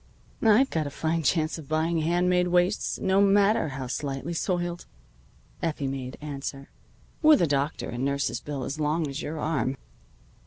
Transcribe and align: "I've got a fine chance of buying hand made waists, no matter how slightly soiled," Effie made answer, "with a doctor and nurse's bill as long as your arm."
"I've 0.41 0.71
got 0.71 0.87
a 0.87 0.89
fine 0.89 1.21
chance 1.21 1.59
of 1.59 1.69
buying 1.69 1.99
hand 1.99 2.27
made 2.27 2.47
waists, 2.47 2.97
no 2.97 3.21
matter 3.21 3.67
how 3.67 3.85
slightly 3.85 4.33
soiled," 4.33 4.87
Effie 5.61 5.85
made 5.85 6.17
answer, 6.19 6.71
"with 7.21 7.39
a 7.39 7.45
doctor 7.45 7.87
and 7.87 8.03
nurse's 8.03 8.39
bill 8.41 8.63
as 8.63 8.79
long 8.79 9.05
as 9.07 9.21
your 9.21 9.37
arm." 9.39 9.77